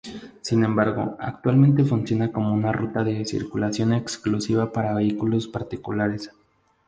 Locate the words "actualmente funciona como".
1.19-2.55